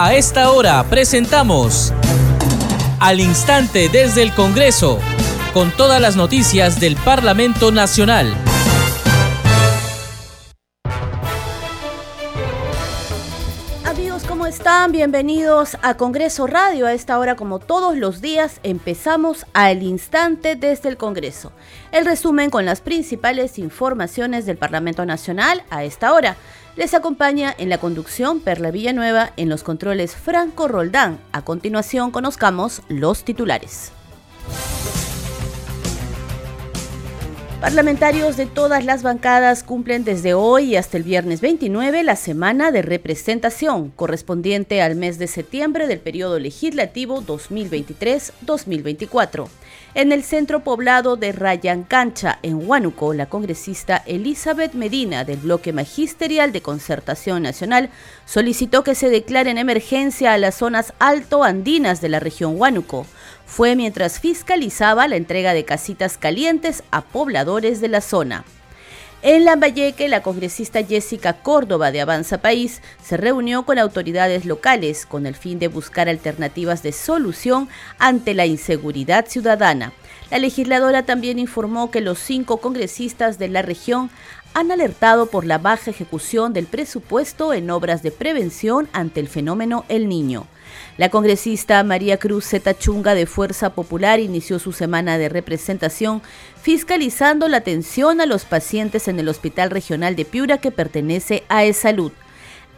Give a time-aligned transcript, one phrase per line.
[0.00, 1.92] A esta hora presentamos
[3.00, 5.00] Al Instante desde el Congreso,
[5.52, 8.32] con todas las noticias del Parlamento Nacional.
[13.84, 14.92] Amigos, ¿cómo están?
[14.92, 16.86] Bienvenidos a Congreso Radio.
[16.86, 21.50] A esta hora, como todos los días, empezamos al instante desde el Congreso.
[21.90, 26.36] El resumen con las principales informaciones del Parlamento Nacional a esta hora.
[26.78, 31.18] Les acompaña en la conducción Perla Villanueva, en los controles Franco Roldán.
[31.32, 33.90] A continuación conozcamos los titulares.
[37.60, 42.82] Parlamentarios de todas las bancadas cumplen desde hoy hasta el viernes 29 la semana de
[42.82, 49.48] representación correspondiente al mes de septiembre del periodo legislativo 2023-2024.
[49.94, 56.52] En el centro poblado de Rayancancha, en Huánuco, la congresista Elizabeth Medina del Bloque Magisterial
[56.52, 57.90] de Concertación Nacional
[58.24, 63.04] solicitó que se declare en emergencia a las zonas alto andinas de la región Huánuco
[63.48, 68.44] fue mientras fiscalizaba la entrega de casitas calientes a pobladores de la zona.
[69.22, 75.26] En Lambayeque, la congresista Jessica Córdoba de Avanza País se reunió con autoridades locales con
[75.26, 77.68] el fin de buscar alternativas de solución
[77.98, 79.92] ante la inseguridad ciudadana.
[80.30, 84.10] La legisladora también informó que los cinco congresistas de la región
[84.54, 89.84] han alertado por la baja ejecución del presupuesto en obras de prevención ante el fenómeno
[89.88, 90.46] El Niño.
[90.98, 96.22] La congresista María Cruz Zetachunga de Fuerza Popular inició su semana de representación
[96.60, 101.64] fiscalizando la atención a los pacientes en el Hospital Regional de Piura que pertenece a
[101.64, 102.10] E-Salud.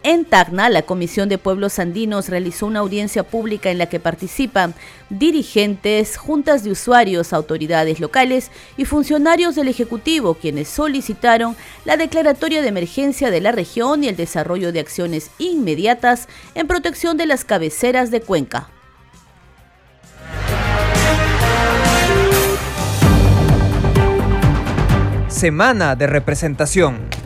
[0.02, 4.74] En Tacna, la Comisión de Pueblos Andinos realizó una audiencia pública en la que participan
[5.10, 12.68] dirigentes, juntas de usuarios, autoridades locales y funcionarios del Ejecutivo, quienes solicitaron la declaratoria de
[12.68, 18.10] emergencia de la región y el desarrollo de acciones inmediatas en protección de las cabeceras
[18.10, 18.68] de Cuenca.
[25.28, 27.19] Semana de representación.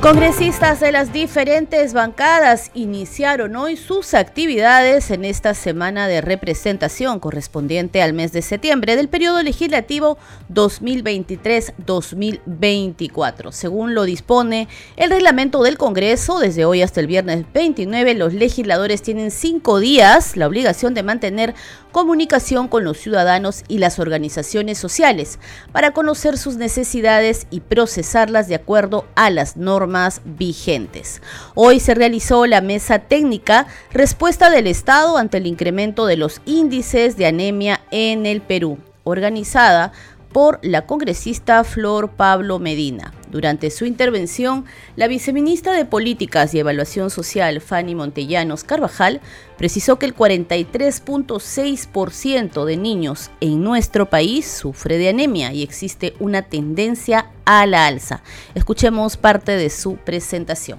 [0.00, 8.00] Congresistas de las diferentes bancadas iniciaron hoy sus actividades en esta semana de representación correspondiente
[8.00, 10.16] al mes de septiembre del periodo legislativo
[10.54, 13.50] 2023-2024.
[13.50, 19.02] Según lo dispone el reglamento del Congreso, desde hoy hasta el viernes 29, los legisladores
[19.02, 21.56] tienen cinco días la obligación de mantener
[21.92, 25.38] comunicación con los ciudadanos y las organizaciones sociales
[25.72, 31.22] para conocer sus necesidades y procesarlas de acuerdo a las normas vigentes.
[31.54, 37.16] Hoy se realizó la mesa técnica Respuesta del Estado ante el incremento de los índices
[37.16, 39.92] de anemia en el Perú, organizada
[40.32, 43.12] por la congresista Flor Pablo Medina.
[43.30, 44.64] Durante su intervención,
[44.96, 49.20] la viceministra de Políticas y Evaluación Social, Fanny Montellanos Carvajal,
[49.56, 56.42] precisó que el 43.6% de niños en nuestro país sufre de anemia y existe una
[56.42, 58.22] tendencia a la alza.
[58.54, 60.78] Escuchemos parte de su presentación.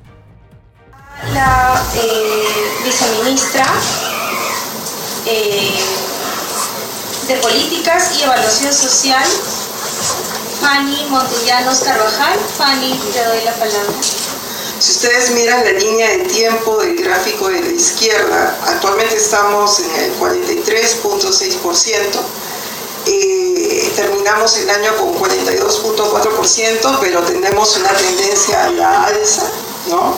[1.33, 2.43] La eh,
[2.85, 3.65] viceministra
[5.27, 6.08] eh,
[7.29, 9.23] de Políticas y Evaluación Social,
[10.59, 12.39] Fanny Montellanos Carvajal.
[12.57, 13.93] Fanny, te doy la palabra.
[14.79, 19.91] Si ustedes miran la línea de tiempo del gráfico de la izquierda, actualmente estamos en
[20.05, 22.19] el 43.6%.
[23.05, 29.43] Eh, terminamos el año con 42.4%, pero tenemos una tendencia a la alza,
[29.87, 30.17] ¿no?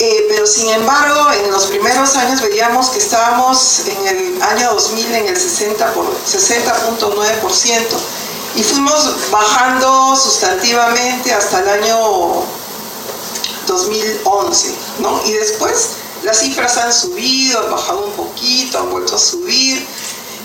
[0.00, 5.14] Eh, pero sin embargo, en los primeros años veíamos que estábamos en el año 2000
[5.14, 7.82] en el 60.9%
[8.54, 12.44] y fuimos bajando sustantivamente hasta el año
[13.66, 15.20] 2011, ¿no?
[15.24, 15.88] Y después
[16.22, 19.84] las cifras han subido, han bajado un poquito, han vuelto a subir,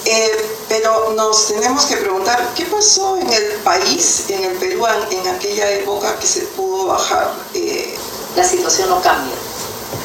[0.05, 5.27] eh, pero nos tenemos que preguntar qué pasó en el país, en el Perú, en
[5.27, 7.33] aquella época que se pudo bajar.
[7.53, 7.95] Eh,
[8.35, 9.35] la situación no cambia.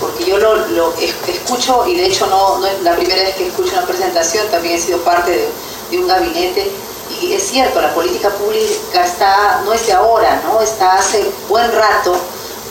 [0.01, 0.95] Porque yo lo,
[1.27, 4.81] escucho, y de hecho no, es la primera vez que escucho una presentación, también he
[4.81, 5.51] sido parte
[5.91, 6.71] de, un gabinete,
[7.21, 10.61] y es cierto, la política pública está, no es de ahora, ¿no?
[10.61, 12.15] está hace buen rato,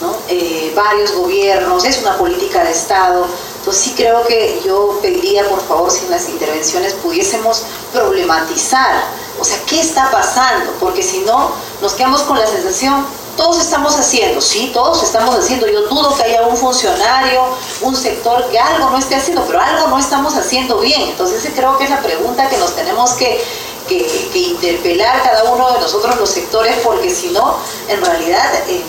[0.00, 0.14] ¿no?
[0.28, 3.26] Eh, varios gobiernos, es una política de Estado.
[3.58, 9.02] Entonces sí creo que yo pediría, por favor, si en las intervenciones pudiésemos problematizar,
[9.40, 10.72] o sea, ¿qué está pasando?
[10.80, 11.50] Porque si no,
[11.82, 13.04] nos quedamos con la sensación
[13.38, 15.66] todos estamos haciendo, sí, todos estamos haciendo.
[15.68, 17.44] Yo dudo que haya un funcionario,
[17.80, 21.02] un sector que algo no esté haciendo, pero algo no estamos haciendo bien.
[21.02, 23.42] Entonces creo que es la pregunta que nos tenemos que,
[24.34, 27.56] interpelar cada uno de nosotros los sectores, porque si no,
[27.88, 28.52] en realidad...
[28.66, 28.82] Eh,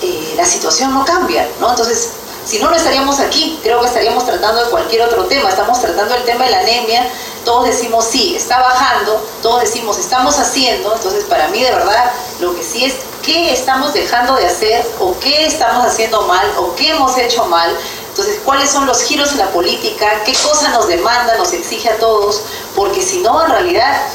[0.00, 1.70] eh, la situación no cambia, ¿no?
[1.70, 2.10] Entonces,
[2.48, 6.14] si no, no estaríamos aquí, creo que estaríamos tratando de cualquier otro tema, estamos tratando
[6.14, 7.06] el tema de la anemia,
[7.44, 12.10] todos decimos sí, está bajando, todos decimos estamos haciendo, entonces para mí de verdad
[12.40, 16.74] lo que sí es qué estamos dejando de hacer o qué estamos haciendo mal o
[16.74, 17.70] qué hemos hecho mal,
[18.08, 21.98] entonces cuáles son los giros en la política, qué cosa nos demanda, nos exige a
[21.98, 22.40] todos,
[22.74, 24.08] porque si no en realidad,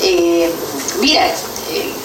[0.00, 0.52] eh,
[0.98, 1.32] mira,
[1.70, 1.98] en,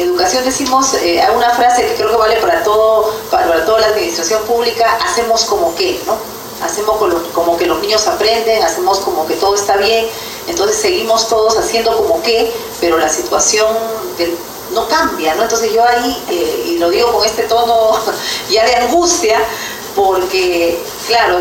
[0.00, 4.42] educación decimos, eh, una frase que creo que vale para todo, para, toda la administración
[4.44, 6.16] pública, hacemos como que, ¿no?
[6.62, 6.96] Hacemos
[7.34, 10.06] como que los niños aprenden, hacemos como que todo está bien,
[10.46, 13.68] entonces seguimos todos haciendo como que, pero la situación
[14.72, 15.42] no cambia, ¿no?
[15.42, 17.92] Entonces yo ahí, eh, y lo digo con este tono
[18.50, 19.38] ya de angustia,
[19.94, 21.40] porque, claro,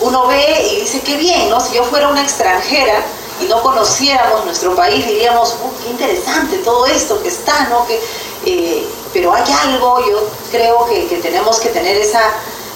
[0.00, 1.60] uno ve y dice, qué bien, ¿no?
[1.60, 3.04] Si yo fuera una extranjera,
[3.40, 7.86] y no conociéramos nuestro país, diríamos, oh, qué interesante todo esto que está, ¿no?
[7.86, 8.00] Que,
[8.46, 12.22] eh, pero hay algo, yo creo que, tenemos que tener esa,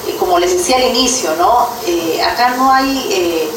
[0.06, 1.68] eh, como les decía al inicio, ¿no?
[1.86, 3.52] Eh, acá no hay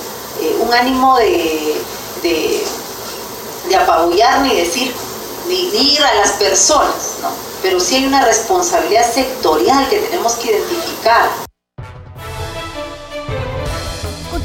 [0.60, 1.82] un ánimo de,
[2.22, 4.94] de, apabullar ni decir,
[5.48, 7.30] ni, ni ir a las personas, ¿no?
[7.62, 11.30] Pero sí hay una responsabilidad sectorial que tenemos que identificar.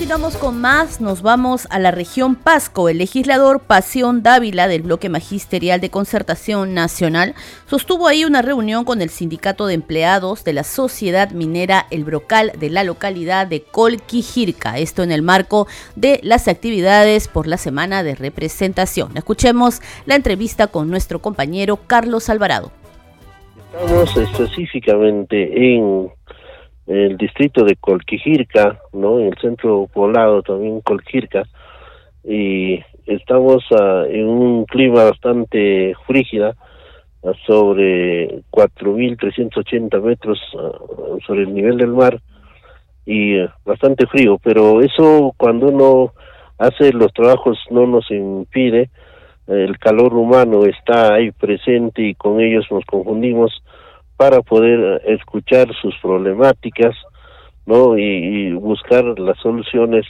[0.06, 2.88] Continuamos con más, nos vamos a la región Pasco.
[2.88, 7.34] El legislador Pasión Dávila del bloque magisterial de concertación nacional
[7.68, 12.52] sostuvo ahí una reunión con el sindicato de empleados de la sociedad minera El Brocal
[12.56, 15.66] de la localidad de Colquijirca, esto en el marco
[15.96, 19.16] de las actividades por la semana de representación.
[19.16, 22.70] Escuchemos la entrevista con nuestro compañero Carlos Alvarado.
[23.72, 26.12] Estamos específicamente en
[26.86, 29.18] el distrito de Colquijirca, ¿no?
[29.18, 31.44] En el centro poblado también Colquijirca
[32.24, 36.56] y estamos ah, en un clima bastante frígida
[37.22, 40.72] uh, sobre 4.380 metros ah,
[41.26, 42.20] sobre el nivel del mar
[43.04, 46.12] y bastante frío, pero eso cuando uno
[46.58, 48.90] hace los trabajos no nos impide,
[49.46, 53.62] el calor humano está ahí presente y con ellos nos confundimos
[54.16, 56.94] para poder escuchar sus problemáticas,
[57.66, 57.98] ¿no?
[57.98, 60.06] Y, buscar las soluciones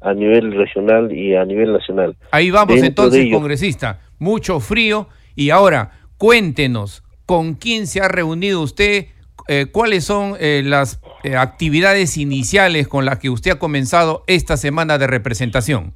[0.00, 2.16] a nivel regional y a nivel nacional.
[2.30, 4.00] Ahí vamos entonces, congresista.
[4.18, 9.06] Mucho frío y ahora cuéntenos con quién se ha reunido usted,
[9.48, 14.56] eh, cuáles son eh, las eh, actividades iniciales con las que usted ha comenzado esta
[14.56, 15.94] semana de representación.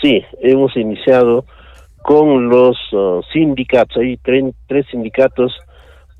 [0.00, 1.44] Sí, hemos iniciado
[2.02, 5.52] con los uh, sindicatos, hay tres sindicatos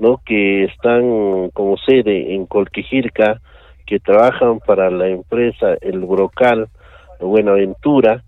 [0.03, 0.21] ¿no?
[0.27, 3.41] que están como sede en Colquijirca,
[3.87, 6.67] que trabajan para la empresa El Brocal
[7.21, 8.25] Buenaventura,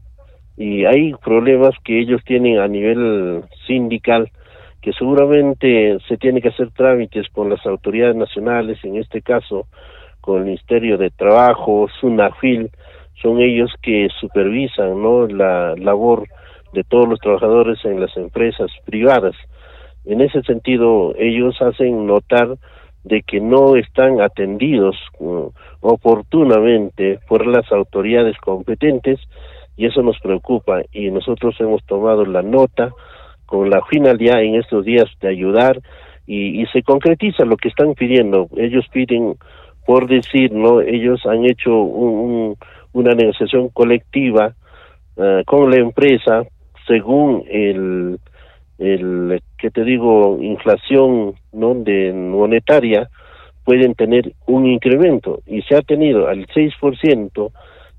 [0.56, 4.30] y hay problemas que ellos tienen a nivel sindical,
[4.80, 9.66] que seguramente se tiene que hacer trámites con las autoridades nacionales, en este caso
[10.20, 12.70] con el Ministerio de Trabajo, SUNAFIL,
[13.20, 15.26] son ellos que supervisan ¿no?
[15.26, 16.28] la labor
[16.72, 19.34] de todos los trabajadores en las empresas privadas.
[20.04, 22.56] En ese sentido, ellos hacen notar
[23.04, 29.20] de que no están atendidos uh, oportunamente por las autoridades competentes
[29.76, 32.92] y eso nos preocupa y nosotros hemos tomado la nota
[33.46, 35.80] con la finalidad en estos días de ayudar
[36.26, 38.48] y, se concretiza lo que están pidiendo.
[38.56, 39.36] Ellos piden,
[39.84, 40.80] por decir, ¿no?
[40.80, 44.54] Ellos han hecho una negociación colectiva
[45.16, 46.44] uh, con la empresa
[46.86, 48.18] según el
[48.78, 53.08] el que te digo inflación no de monetaria
[53.64, 55.40] pueden tener un incremento.
[55.46, 57.50] Y se ha tenido al 6%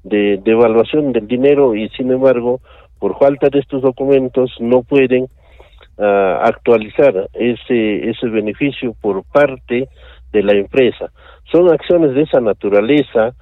[0.03, 2.61] de devaluación del dinero y sin embargo
[2.99, 5.27] por falta de estos documentos no pueden
[5.97, 9.89] ah, actualizar ese ese beneficio por parte
[10.31, 11.11] de la empresa.
[11.51, 13.33] Son acciones de esa naturaleza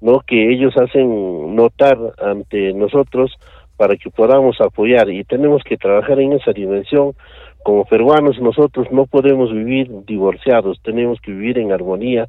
[0.00, 3.32] no que ellos hacen notar ante nosotros
[3.76, 7.14] para que podamos apoyar y tenemos que trabajar en esa dimensión.
[7.62, 12.28] Como peruanos nosotros no podemos vivir divorciados, tenemos que vivir en armonía.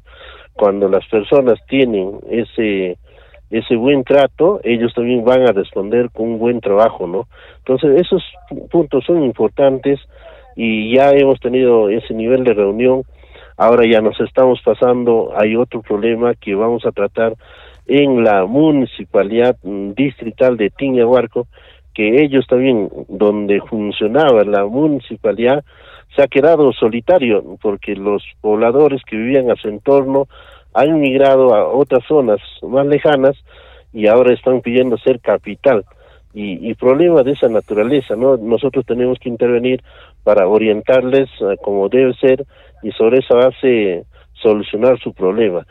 [0.52, 2.98] Cuando las personas tienen ese
[3.50, 7.28] ese buen trato, ellos también van a responder con un buen trabajo, ¿no?
[7.58, 8.22] Entonces, esos
[8.70, 10.00] puntos son importantes
[10.54, 13.04] y ya hemos tenido ese nivel de reunión.
[13.56, 17.34] Ahora ya nos estamos pasando, hay otro problema que vamos a tratar
[17.88, 21.48] en la municipalidad distrital de Tiñahuarco,
[21.94, 25.64] que ellos también, donde funcionaba la municipalidad,
[26.14, 30.28] se ha quedado solitario, porque los pobladores que vivían a su entorno
[30.74, 33.36] han migrado a otras zonas más lejanas
[33.92, 35.84] y ahora están pidiendo ser capital.
[36.34, 38.36] y, problemas de esa naturaleza, ¿no?
[38.36, 39.82] Nosotros tenemos que intervenir
[40.22, 42.44] para orientarles eh, como debe ser
[42.82, 44.04] y sobre esa base
[44.34, 45.66] solucionar su problema.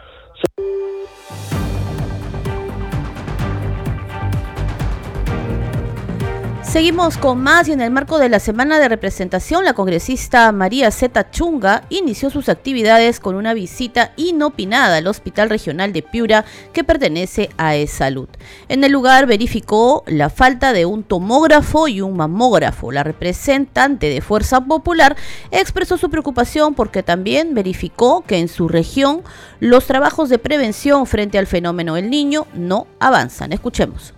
[6.68, 10.92] Seguimos con más y en el marco de la semana de representación, la congresista María
[10.92, 16.44] Zeta Chunga inició sus actividades con una visita inopinada al Hospital Regional de Piura
[16.74, 18.28] que pertenece a E-Salud.
[18.68, 22.92] En el lugar verificó la falta de un tomógrafo y un mamógrafo.
[22.92, 25.16] La representante de Fuerza Popular
[25.52, 29.24] expresó su preocupación porque también verificó que en su región
[29.62, 33.54] los trabajos de prevención frente al fenómeno del niño no avanzan.
[33.54, 34.17] Escuchemos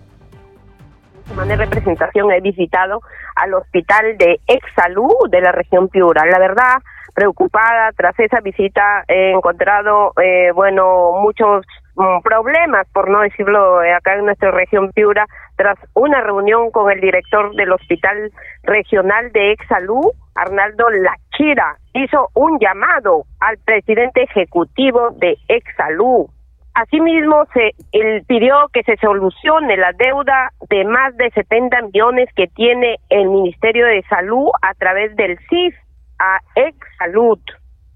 [1.36, 3.00] de representación he visitado
[3.36, 6.24] al hospital de Exalú de la región Piura.
[6.26, 6.78] La verdad,
[7.14, 13.94] preocupada tras esa visita he encontrado, eh, bueno, muchos mm, problemas, por no decirlo, eh,
[13.94, 18.32] acá en nuestra región Piura, tras una reunión con el director del hospital
[18.64, 26.28] regional de Exalú, Arnaldo Lachira, hizo un llamado al presidente ejecutivo de Exalú,
[26.74, 32.46] Asimismo, se él pidió que se solucione la deuda de más de 70 millones que
[32.46, 35.74] tiene el Ministerio de Salud a través del CIF
[36.18, 37.38] a Ex Salud.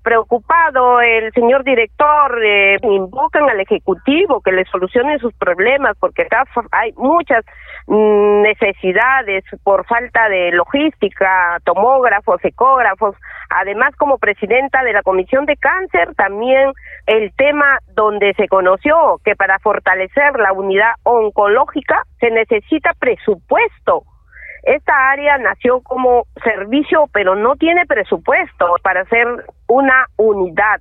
[0.02, 6.44] Preocupado, el señor director eh, invocan al Ejecutivo que le solucione sus problemas porque acá
[6.72, 7.44] hay muchas
[7.86, 13.16] necesidades por falta de logística, tomógrafos, ecógrafos.
[13.50, 16.72] Además, como presidenta de la Comisión de Cáncer, también
[17.06, 24.04] el tema donde se conoció que para fortalecer la unidad oncológica se necesita presupuesto.
[24.62, 29.26] Esta área nació como servicio, pero no tiene presupuesto para hacer
[29.68, 30.80] una unidad.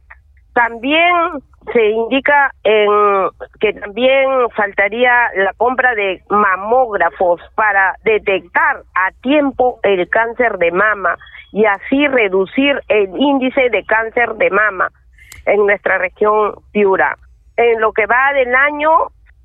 [0.53, 1.11] También
[1.71, 3.29] se indica en
[3.59, 11.17] que también faltaría la compra de mamógrafos para detectar a tiempo el cáncer de mama
[11.51, 14.89] y así reducir el índice de cáncer de mama
[15.45, 17.17] en nuestra región Piura.
[17.57, 18.89] En lo que va del año,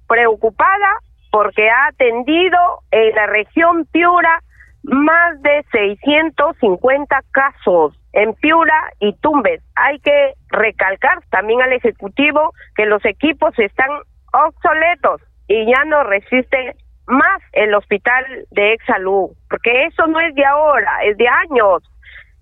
[0.06, 2.58] preocupada porque ha atendido
[2.90, 4.42] en la región Piura
[4.82, 9.62] más de 650 casos en Piura y Tumbes.
[9.76, 13.90] Hay que recalcar también al Ejecutivo que los equipos están
[14.32, 20.44] obsoletos y ya no resiste más el hospital de Exalú, porque eso no es de
[20.44, 21.82] ahora, es de años.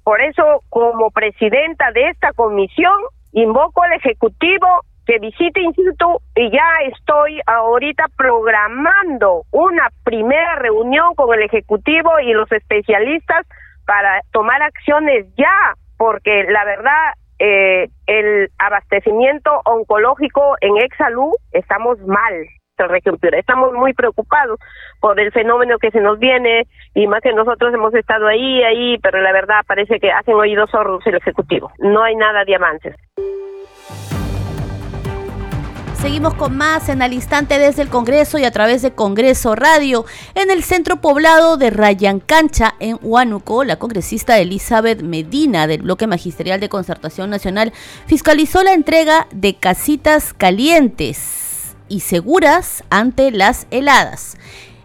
[0.02, 2.94] Por eso, como presidenta de esta comisión,
[3.32, 4.66] invoco al Ejecutivo
[5.06, 12.32] que visite Instituto y ya estoy ahorita programando una primera reunión con el Ejecutivo y
[12.32, 13.46] los especialistas
[13.87, 22.47] para tomar acciones ya, porque la verdad eh, el abastecimiento oncológico en Exalú estamos mal
[23.33, 24.59] Estamos muy preocupados
[25.00, 28.99] por el fenómeno que se nos viene y más que nosotros hemos estado ahí, ahí,
[28.99, 31.73] pero la verdad parece que hacen oídos sordos el Ejecutivo.
[31.78, 32.95] No hay nada de avances.
[36.00, 40.05] Seguimos con más en al instante desde el Congreso y a través de Congreso Radio.
[40.35, 46.61] En el centro poblado de Rayancancha, en Huánuco, la congresista Elizabeth Medina del Bloque Magisterial
[46.61, 47.73] de Concertación Nacional
[48.07, 54.37] fiscalizó la entrega de casitas calientes y seguras ante las heladas.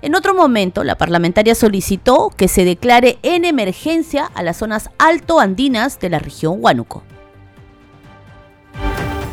[0.02, 6.00] En otro momento, la parlamentaria solicitó que se declare en emergencia a las zonas altoandinas
[6.00, 7.04] de la región Huánuco.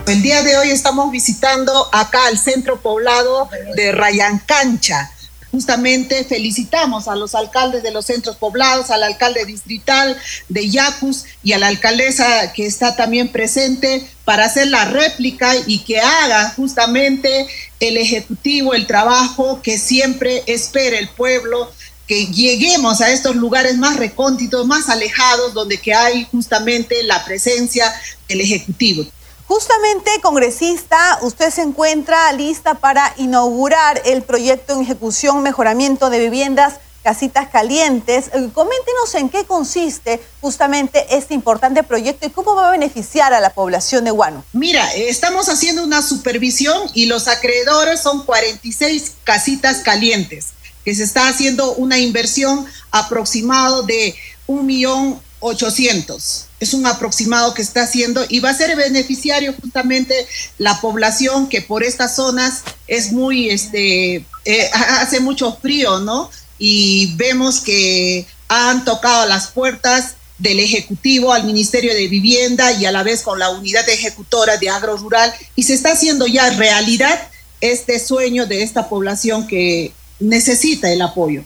[0.09, 5.11] El día de hoy estamos visitando acá el centro poblado de Rayancancha.
[5.51, 10.17] Justamente felicitamos a los alcaldes de los centros poblados, al alcalde distrital
[10.49, 15.81] de Yacus y a la alcaldesa que está también presente para hacer la réplica y
[15.81, 17.47] que haga justamente
[17.79, 21.71] el ejecutivo el trabajo que siempre espera el pueblo
[22.07, 27.95] que lleguemos a estos lugares más recónditos, más alejados, donde que hay justamente la presencia
[28.27, 29.05] del Ejecutivo.
[29.49, 36.75] Justamente, congresista, usted se encuentra lista para inaugurar el proyecto en ejecución mejoramiento de viviendas
[37.03, 38.27] casitas calientes.
[38.27, 43.41] Eh, coméntenos en qué consiste justamente este importante proyecto y cómo va a beneficiar a
[43.41, 44.45] la población de Guano.
[44.53, 50.49] Mira, estamos haciendo una supervisión y los acreedores son 46 casitas calientes,
[50.85, 54.15] que se está haciendo una inversión aproximado de
[54.47, 60.27] un millón ochocientos es un aproximado que está haciendo y va a ser beneficiario justamente
[60.59, 66.31] la población que por estas zonas es muy, este, eh, hace mucho frío, ¿no?
[66.59, 72.93] Y vemos que han tocado las puertas del Ejecutivo al Ministerio de Vivienda y a
[72.93, 77.29] la vez con la unidad ejecutora de agro rural y se está haciendo ya realidad
[77.61, 81.45] este sueño de esta población que necesita el apoyo.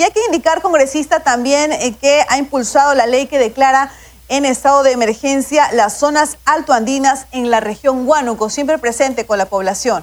[0.00, 3.92] Y hay que indicar, congresista, también eh, que ha impulsado la ley que declara
[4.30, 9.44] en estado de emergencia las zonas altoandinas en la región Huánuco, siempre presente con la
[9.44, 10.02] población.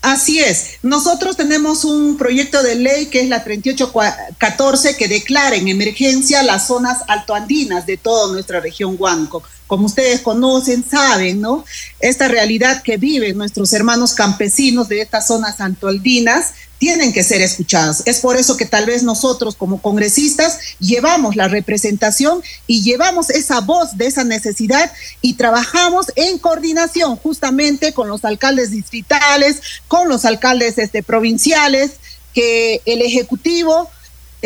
[0.00, 0.78] Así es.
[0.82, 6.66] Nosotros tenemos un proyecto de ley que es la 3814 que declara en emergencia las
[6.66, 9.42] zonas altoandinas de toda nuestra región Huánuco.
[9.66, 11.64] Como ustedes conocen, saben, ¿no?
[12.00, 18.02] Esta realidad que viven nuestros hermanos campesinos de estas zonas altoandinas tienen que ser escuchadas.
[18.04, 23.60] Es por eso que tal vez nosotros como congresistas llevamos la representación y llevamos esa
[23.60, 24.92] voz de esa necesidad
[25.22, 31.92] y trabajamos en coordinación justamente con los alcaldes distritales, con los alcaldes este, provinciales,
[32.34, 33.88] que el Ejecutivo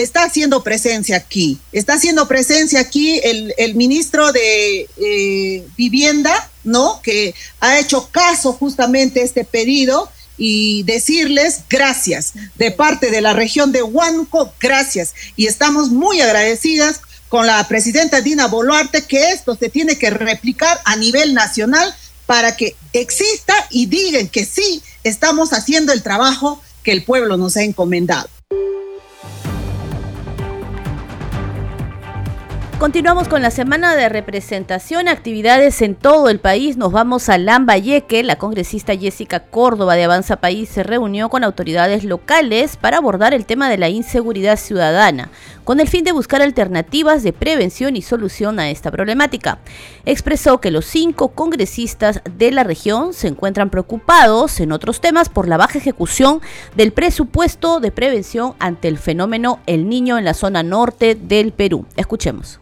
[0.03, 1.59] está haciendo presencia aquí.
[1.73, 7.01] Está haciendo presencia aquí el, el ministro de eh, Vivienda, ¿no?
[7.03, 13.33] Que ha hecho caso justamente a este pedido y decirles gracias de parte de la
[13.33, 15.15] región de Huánuco, gracias.
[15.35, 20.81] Y estamos muy agradecidas con la presidenta Dina Boluarte que esto se tiene que replicar
[20.85, 21.93] a nivel nacional
[22.25, 27.57] para que exista y digan que sí, estamos haciendo el trabajo que el pueblo nos
[27.57, 28.29] ha encomendado.
[32.79, 36.77] Continuamos con la semana de representación, actividades en todo el país.
[36.77, 38.23] Nos vamos a Lambayeque.
[38.23, 43.47] La congresista Jessica Córdoba de Avanza País se reunió con autoridades locales para abordar el
[43.47, 45.29] tema de la inseguridad ciudadana,
[45.65, 49.59] con el fin de buscar alternativas de prevención y solución a esta problemática.
[50.07, 55.49] Expresó que los cinco congresistas de la región se encuentran preocupados en otros temas por
[55.49, 56.41] la baja ejecución
[56.77, 61.85] del presupuesto de prevención ante el fenómeno El Niño en la zona norte del Perú.
[61.97, 62.61] Escuchemos.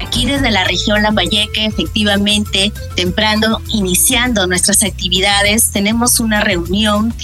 [0.00, 7.14] Aquí desde la región Lambayeque, efectivamente, temprano iniciando nuestras actividades, tenemos una reunión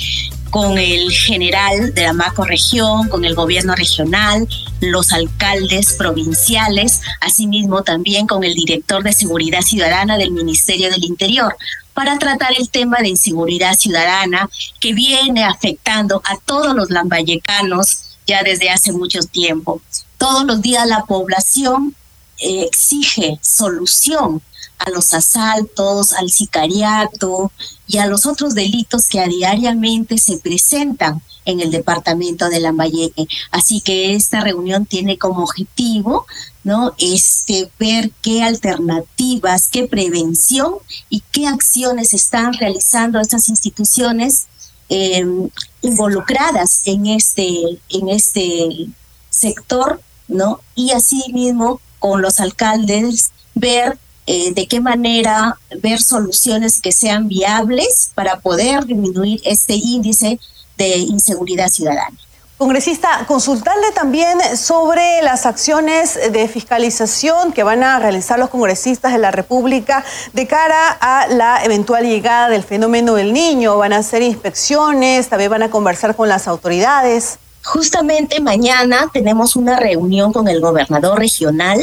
[0.51, 4.49] con el general de la macroregión, con el gobierno regional,
[4.81, 11.57] los alcaldes provinciales, asimismo también con el director de Seguridad Ciudadana del Ministerio del Interior,
[11.95, 18.43] para tratar el tema de inseguridad ciudadana que viene afectando a todos los lambayecanos ya
[18.43, 19.81] desde hace mucho tiempo.
[20.19, 21.95] Todos los días la población
[22.41, 24.43] exige solución
[24.79, 27.53] a los asaltos, al sicariato
[27.87, 33.27] y a los otros delitos que a diariamente se presentan en el departamento de Lambayeque.
[33.51, 36.27] Así que esta reunión tiene como objetivo
[36.63, 36.95] ¿no?
[36.99, 40.75] Este, ver qué alternativas, qué prevención
[41.09, 44.47] y qué acciones están realizando estas instituciones
[44.89, 45.49] em,
[45.83, 48.89] involucradas en este, en este
[49.31, 50.61] sector, ¿no?
[50.75, 58.11] Y asimismo con los alcaldes, ver eh, de qué manera, ver soluciones que sean viables
[58.15, 60.41] para poder disminuir este índice
[60.77, 62.17] de inseguridad ciudadana.
[62.61, 69.19] Congresista, consultarle también sobre las acciones de fiscalización que van a realizar los congresistas de
[69.19, 73.79] la República de cara a la eventual llegada del fenómeno del niño.
[73.79, 77.39] Van a hacer inspecciones, también van a conversar con las autoridades.
[77.63, 81.79] Justamente mañana tenemos una reunión con el gobernador regional,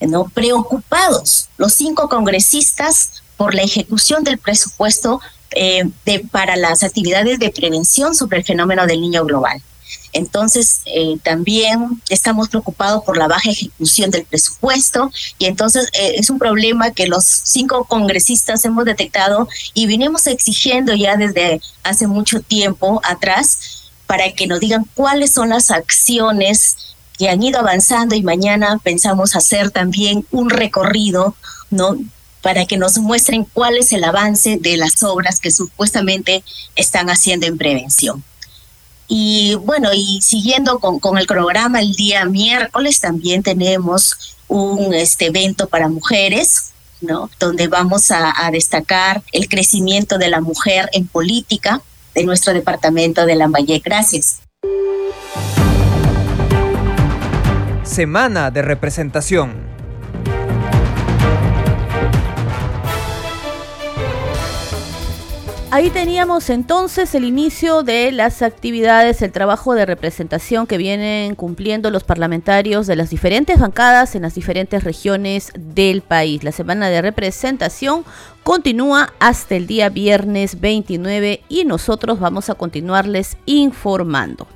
[0.00, 0.24] ¿no?
[0.28, 7.50] preocupados los cinco congresistas por la ejecución del presupuesto eh, de, para las actividades de
[7.50, 9.62] prevención sobre el fenómeno del niño global.
[10.12, 16.30] Entonces, eh, también estamos preocupados por la baja ejecución del presupuesto y entonces eh, es
[16.30, 22.40] un problema que los cinco congresistas hemos detectado y venimos exigiendo ya desde hace mucho
[22.40, 28.22] tiempo atrás para que nos digan cuáles son las acciones que han ido avanzando y
[28.22, 31.34] mañana pensamos hacer también un recorrido,
[31.70, 31.96] ¿no?
[32.42, 36.44] Para que nos muestren cuál es el avance de las obras que supuestamente
[36.76, 38.24] están haciendo en prevención.
[39.06, 45.26] Y bueno, y siguiendo con, con el programa, el día miércoles también tenemos un este,
[45.26, 47.30] evento para mujeres, ¿no?
[47.38, 51.82] Donde vamos a, a destacar el crecimiento de la mujer en política,
[52.14, 53.82] de nuestro departamento de Lambayeque.
[53.84, 54.40] Gracias.
[57.82, 59.73] Semana de representación.
[65.74, 71.90] Ahí teníamos entonces el inicio de las actividades, el trabajo de representación que vienen cumpliendo
[71.90, 76.44] los parlamentarios de las diferentes bancadas en las diferentes regiones del país.
[76.44, 78.04] La semana de representación
[78.44, 84.46] continúa hasta el día viernes 29 y nosotros vamos a continuarles informando.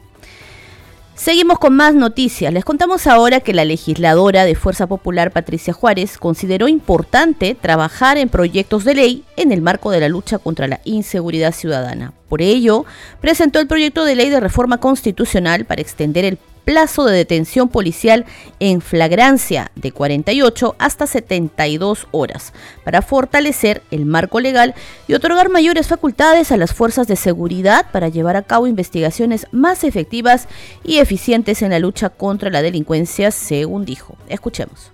[1.18, 2.52] Seguimos con más noticias.
[2.52, 8.28] Les contamos ahora que la legisladora de Fuerza Popular, Patricia Juárez, consideró importante trabajar en
[8.28, 12.12] proyectos de ley en el marco de la lucha contra la inseguridad ciudadana.
[12.28, 12.85] Por ello,
[13.20, 18.26] presentó el proyecto de ley de reforma constitucional para extender el plazo de detención policial
[18.61, 22.52] en flagrancia de 48 hasta 72 horas
[22.85, 24.74] para fortalecer el marco legal
[25.07, 29.83] y otorgar mayores facultades a las fuerzas de seguridad para llevar a cabo investigaciones más
[29.83, 30.46] efectivas
[30.85, 34.18] y eficientes en la lucha contra la delincuencia, según dijo.
[34.28, 34.92] Escuchemos.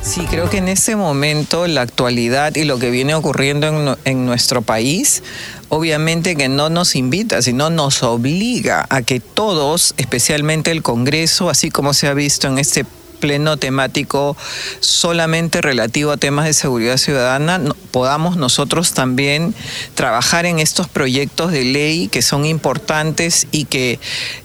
[0.00, 4.62] Sí, creo que en este momento la actualidad y lo que viene ocurriendo en, nuestro
[4.62, 5.22] país,
[5.68, 11.70] obviamente que no nos invita, sino nos obliga a que todos, especialmente el Congreso, así
[11.70, 12.84] como se ha visto en este
[13.18, 14.36] pleno temático
[14.80, 19.54] solamente relativo a temas de seguridad ciudadana, podamos nosotros también
[19.94, 23.98] trabajar en estos proyectos de ley que son importantes y que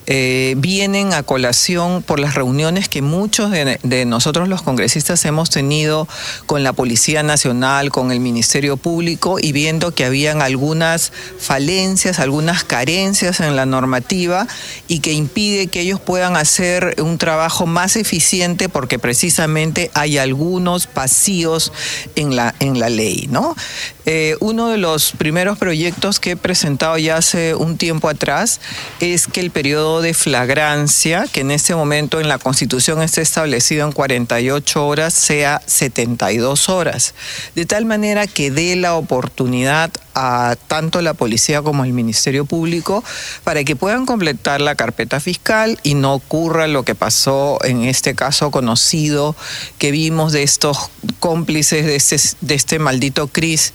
[0.06, 6.08] eh, vienen a colación por las reuniones que muchos de, nosotros los congresistas hemos tenido
[6.46, 12.64] con la Policía Nacional, con el Ministerio Público y viendo que habían algunas falencias, algunas
[12.64, 14.48] carencias en la normativa
[14.88, 20.90] y que impide que ellos puedan hacer un trabajo más eficiente porque precisamente hay algunos
[20.94, 21.72] vacíos
[22.16, 23.56] en la, en la ley, ¿no?
[24.06, 28.60] Eh, uno de los primeros proyectos que he presentado ya hace un tiempo atrás
[29.00, 33.86] es que el periodo de flagrancia, que en este momento en la Constitución está establecido
[33.86, 37.14] en 48 horas, sea 72 horas,
[37.56, 43.04] de tal manera que dé la oportunidad a tanto la policía como el Ministerio Público
[43.44, 48.16] para que puedan completar la carpeta fiscal y no ocurra lo que pasó en este
[48.16, 49.36] caso conocido
[49.78, 50.78] que vimos de estos
[51.20, 52.18] cómplices de este,
[52.54, 53.74] este maldito Cris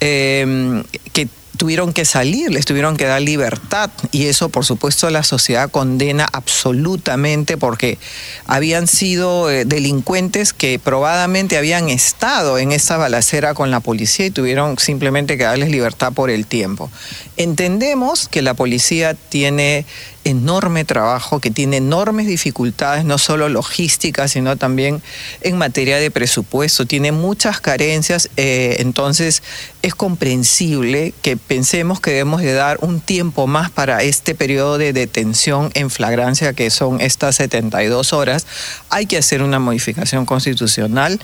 [0.00, 1.28] eh, que
[1.60, 6.26] tuvieron que salir, les tuvieron que dar libertad y eso por supuesto la sociedad condena
[6.32, 7.98] absolutamente porque
[8.46, 14.30] habían sido eh, delincuentes que probadamente habían estado en esa balacera con la policía y
[14.30, 16.90] tuvieron simplemente que darles libertad por el tiempo.
[17.36, 19.84] Entendemos que la policía tiene
[20.24, 25.02] enorme trabajo, que tiene enormes dificultades, no solo logísticas, sino también
[25.40, 29.42] en materia de presupuesto, tiene muchas carencias, eh, entonces
[29.82, 34.92] es comprensible que pensemos que debemos de dar un tiempo más para este periodo de
[34.92, 38.46] detención en flagrancia, que son estas 72 horas.
[38.90, 41.20] Hay que hacer una modificación constitucional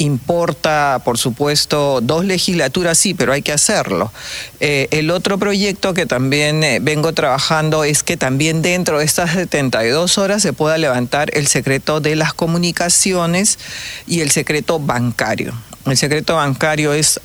[0.00, 4.12] importa, por supuesto, dos legislaturas, sí, pero hay que hacerlo.
[4.58, 9.32] Eh, el otro proyecto que también eh, vengo trabajando es que también dentro de estas
[9.32, 13.58] 72 horas se pueda levantar el secreto de las comunicaciones
[14.06, 15.52] y el secreto bancario.
[15.84, 17.20] El secreto bancario es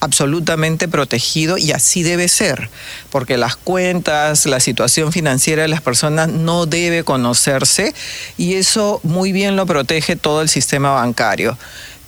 [0.00, 2.70] absolutamente protegido y así debe ser,
[3.10, 7.94] porque las cuentas, la situación financiera de las personas no debe conocerse
[8.36, 11.56] y eso muy bien lo protege todo el sistema bancario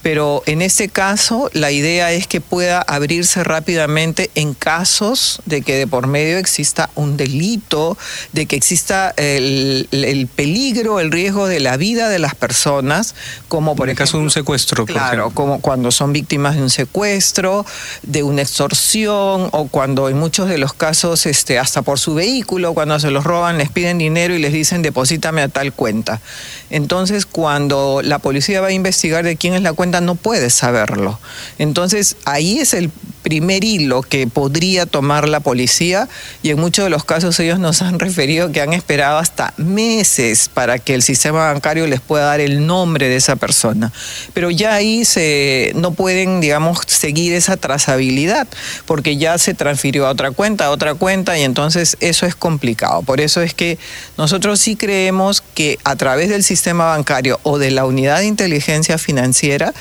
[0.04, 5.76] pero en este caso la idea es que pueda abrirse rápidamente en casos de que
[5.76, 7.96] de por medio exista un delito,
[8.34, 13.14] de que exista el, peligro, el riesgo de la vida de las personas,
[13.48, 14.84] como por en el caso de un secuestro.
[14.84, 17.64] Claro, como cuando son víctimas de un secuestro,
[18.02, 22.74] de una extorsión o cuando en muchos de los casos este, hasta por su vehículo,
[22.74, 26.20] cuando se los roban les piden dinero y les dicen deposítame a tal cuenta.
[26.68, 31.18] Entonces cuando la policía va a investigar de quién es la cuenta, no puede saberlo.
[31.58, 32.90] Entonces ahí es el
[33.24, 36.08] primer hilo que podría tomar la policía
[36.42, 40.50] y en muchos de los casos ellos nos han referido que han esperado hasta meses
[40.52, 43.92] para que el sistema bancario les pueda dar el nombre de esa persona.
[44.34, 48.46] Pero ya ahí se, no pueden, digamos, seguir esa trazabilidad
[48.84, 53.02] porque ya se transfirió a otra cuenta, a otra cuenta y entonces eso es complicado.
[53.02, 53.78] Por eso es que
[54.18, 58.98] nosotros sí creemos que a través del sistema bancario o de la unidad de inteligencia
[58.98, 59.72] financiera,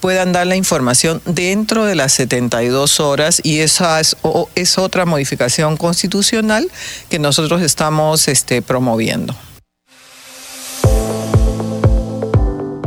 [0.00, 4.16] puedan dar la información dentro de las 72 horas y esa es,
[4.56, 6.68] es otra modificación constitucional
[7.08, 9.34] que nosotros estamos este, promoviendo.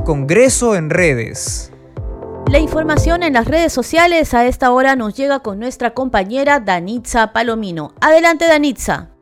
[0.03, 1.71] Congreso en redes.
[2.47, 7.33] La información en las redes sociales a esta hora nos llega con nuestra compañera Danitza
[7.33, 7.95] Palomino.
[8.01, 9.14] Adelante Danitza.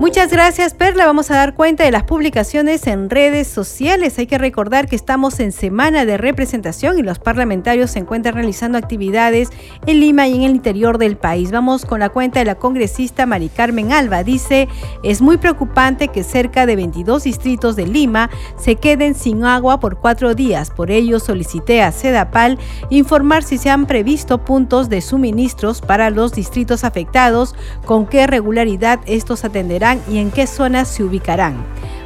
[0.00, 1.04] Muchas gracias, Perla.
[1.04, 4.18] Vamos a dar cuenta de las publicaciones en redes sociales.
[4.18, 8.78] Hay que recordar que estamos en semana de representación y los parlamentarios se encuentran realizando
[8.78, 9.50] actividades
[9.84, 11.52] en Lima y en el interior del país.
[11.52, 14.24] Vamos con la cuenta de la congresista Mari Carmen Alba.
[14.24, 14.68] Dice,
[15.02, 19.98] es muy preocupante que cerca de 22 distritos de Lima se queden sin agua por
[19.98, 20.70] cuatro días.
[20.70, 22.58] Por ello solicité a Sedapal
[22.88, 29.00] informar si se han previsto puntos de suministros para los distritos afectados, con qué regularidad
[29.04, 31.56] estos atenderán y en qué zonas se ubicarán.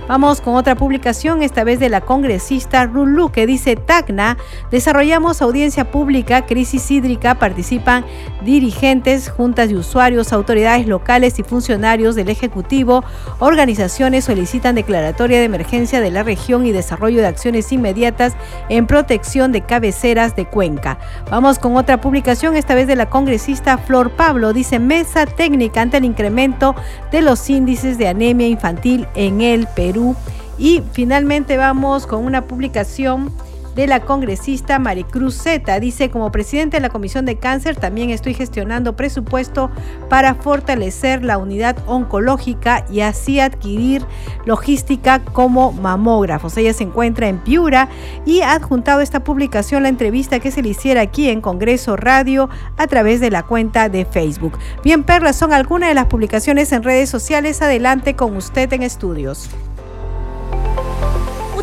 [0.07, 4.37] Vamos con otra publicación, esta vez de la congresista Rulu, que dice Tacna,
[4.71, 8.05] desarrollamos audiencia pública, crisis hídrica, participan
[8.43, 13.03] dirigentes, juntas de usuarios, autoridades locales y funcionarios del Ejecutivo.
[13.38, 18.35] Organizaciones solicitan declaratoria de emergencia de la región y desarrollo de acciones inmediatas
[18.69, 20.99] en protección de cabeceras de Cuenca.
[21.31, 25.97] Vamos con otra publicación, esta vez de la congresista Flor Pablo, dice mesa técnica ante
[25.97, 26.75] el incremento
[27.11, 29.94] de los índices de anemia infantil en el Perú.
[30.59, 33.33] Y finalmente vamos con una publicación
[33.75, 35.81] de la congresista Maricruz Zeta.
[35.81, 39.71] Dice, como presidente de la Comisión de Cáncer, también estoy gestionando presupuesto
[40.09, 44.05] para fortalecer la unidad oncológica y así adquirir
[44.45, 46.57] logística como mamógrafos.
[46.57, 47.89] Ella se encuentra en Piura
[48.25, 52.49] y ha adjuntado esta publicación la entrevista que se le hiciera aquí en Congreso Radio
[52.77, 54.59] a través de la cuenta de Facebook.
[54.83, 57.61] Bien, Perla, son algunas de las publicaciones en redes sociales.
[57.63, 59.51] Adelante con usted en estudios.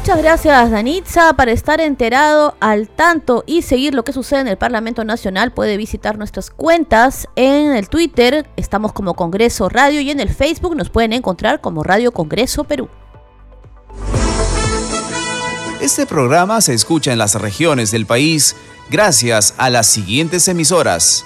[0.02, 4.58] Muchas gracias Danitza para estar enterado al tanto y seguir lo que sucede en el
[4.58, 5.54] Parlamento Nacional.
[5.54, 10.76] Puede visitar nuestras cuentas en el Twitter, estamos como Congreso Radio y en el Facebook
[10.76, 12.90] nos pueden encontrar como Radio Congreso Perú.
[15.80, 18.56] Este programa se escucha en las regiones del país
[18.90, 21.26] gracias a las siguientes emisoras.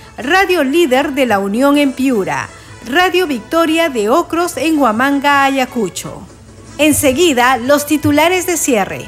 [0.23, 2.47] Radio Líder de la Unión en Piura,
[2.85, 6.21] Radio Victoria de Ocros en Huamanga, Ayacucho.
[6.77, 9.05] Enseguida, los titulares de cierre.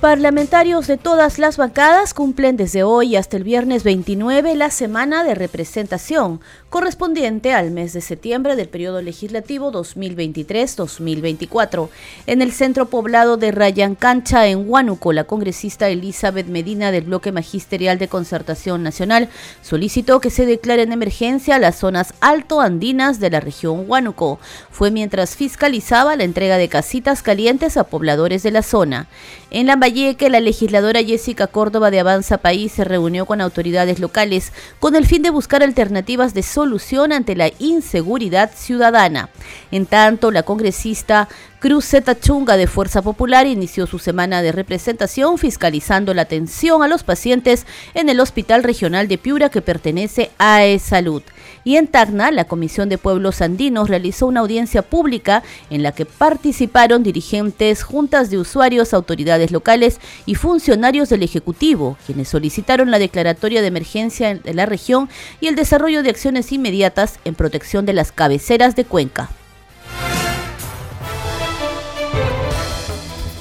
[0.00, 5.34] Parlamentarios de todas las bancadas cumplen desde hoy hasta el viernes 29 la semana de
[5.34, 11.88] representación, correspondiente al mes de septiembre del periodo legislativo 2023-2024.
[12.26, 17.98] En el centro poblado de Rayancancha, en Huánuco, la congresista Elizabeth Medina del Bloque Magisterial
[17.98, 19.30] de Concertación Nacional
[19.62, 24.38] solicitó que se declare en emergencia las zonas altoandinas de la región Huánuco.
[24.70, 29.08] Fue mientras fiscalizaba la entrega de casitas calientes a pobladores de la zona.
[29.50, 29.78] En la
[30.18, 35.06] que la legisladora Jessica Córdoba de Avanza País se reunió con autoridades locales con el
[35.06, 39.28] fin de buscar alternativas de solución ante la inseguridad ciudadana.
[39.70, 41.28] En tanto, la congresista
[41.60, 46.88] Cruz Zeta Chunga de Fuerza Popular inició su semana de representación fiscalizando la atención a
[46.88, 51.22] los pacientes en el Hospital Regional de Piura que pertenece a E-Salud.
[51.64, 56.06] Y en Tacna, la Comisión de Pueblos Andinos realizó una audiencia pública en la que
[56.06, 63.60] participaron dirigentes, juntas de usuarios, autoridades locales y funcionarios del Ejecutivo, quienes solicitaron la declaratoria
[63.60, 65.08] de emergencia de la región
[65.40, 69.30] y el desarrollo de acciones inmediatas en protección de las cabeceras de Cuenca.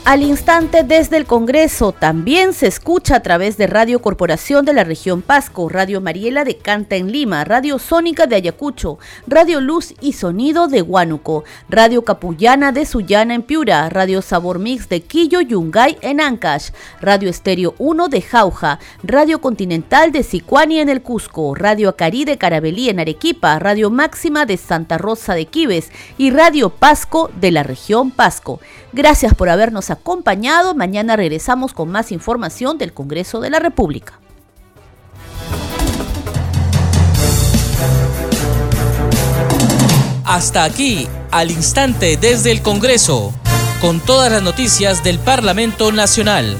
[0.07, 4.85] Al instante desde el Congreso también se escucha a través de Radio Corporación de la
[4.85, 10.13] región Pasco, Radio Mariela de Canta en Lima, Radio Sónica de Ayacucho, Radio Luz y
[10.13, 15.97] Sonido de Huánuco, Radio Capullana de Sullana en Piura, Radio Sabor Mix de Quillo Yungay
[15.99, 16.69] en Ancash,
[17.01, 22.37] Radio Estéreo 1 de Jauja, Radio Continental de Sicuani en el Cusco, Radio Acarí de
[22.37, 27.63] Carabelí en Arequipa, Radio Máxima de Santa Rosa de Quibes y Radio Pasco de la
[27.63, 28.61] región Pasco.
[28.93, 30.73] Gracias por habernos acompañado.
[30.75, 34.19] Mañana regresamos con más información del Congreso de la República.
[40.23, 43.33] Hasta aquí, al instante desde el Congreso,
[43.79, 46.57] con todas las noticias del Parlamento Nacional.